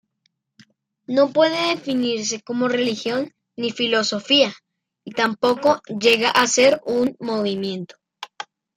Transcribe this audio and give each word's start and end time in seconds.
No 1.05 1.31
puede 1.31 1.75
definirse 1.75 2.41
como 2.41 2.67
religión 2.67 3.35
ni 3.55 3.69
filosofía, 3.69 4.51
y 5.05 5.11
tampoco 5.11 5.79
llega 5.99 6.31
a 6.31 6.47
ser 6.47 6.81
un 6.87 7.15
movimiento. 7.19 7.97